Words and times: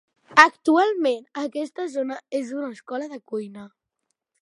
Actualment 0.43 1.21
aquesta 1.43 1.87
zona 1.99 2.19
és 2.43 2.53
una 2.61 2.73
escola 2.79 3.15
de 3.17 3.25
cuina. 3.33 3.73